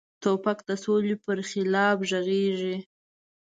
توپک 0.21 0.59
د 0.69 0.71
سولې 0.83 1.15
پر 1.23 1.37
خلاف 1.49 1.97
غږیږي. 2.09 2.75